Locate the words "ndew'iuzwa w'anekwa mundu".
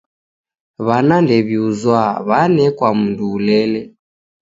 1.23-3.25